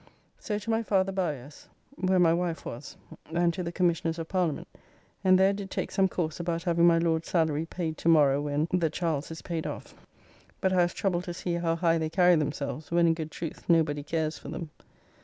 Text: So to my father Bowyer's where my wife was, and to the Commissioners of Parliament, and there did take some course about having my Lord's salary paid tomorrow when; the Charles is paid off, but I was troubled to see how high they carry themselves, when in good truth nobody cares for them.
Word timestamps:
So 0.39 0.57
to 0.57 0.69
my 0.71 0.81
father 0.81 1.11
Bowyer's 1.11 1.67
where 1.95 2.17
my 2.17 2.33
wife 2.33 2.65
was, 2.65 2.97
and 3.31 3.53
to 3.53 3.61
the 3.61 3.71
Commissioners 3.71 4.17
of 4.17 4.29
Parliament, 4.29 4.67
and 5.23 5.37
there 5.37 5.53
did 5.53 5.69
take 5.69 5.91
some 5.91 6.07
course 6.07 6.39
about 6.39 6.63
having 6.63 6.87
my 6.87 6.97
Lord's 6.97 7.29
salary 7.29 7.67
paid 7.67 7.99
tomorrow 7.99 8.41
when; 8.41 8.67
the 8.71 8.89
Charles 8.89 9.29
is 9.29 9.43
paid 9.43 9.67
off, 9.67 9.93
but 10.59 10.73
I 10.73 10.81
was 10.81 10.95
troubled 10.95 11.25
to 11.25 11.35
see 11.35 11.53
how 11.53 11.75
high 11.75 11.99
they 11.99 12.09
carry 12.09 12.35
themselves, 12.35 12.89
when 12.89 13.05
in 13.05 13.13
good 13.13 13.29
truth 13.29 13.65
nobody 13.69 14.01
cares 14.01 14.39
for 14.39 14.47
them. 14.47 14.71